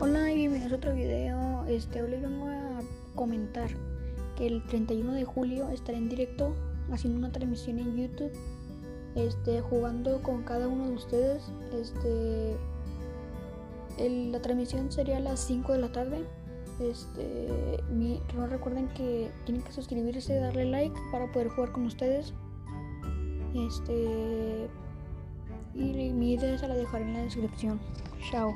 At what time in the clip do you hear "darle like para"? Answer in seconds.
20.34-21.30